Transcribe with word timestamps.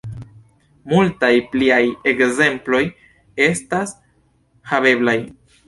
Multaj 0.93 1.29
pliaj 1.51 1.81
ekzemploj 2.13 2.81
estas 3.49 3.97
haveblaj. 4.75 5.19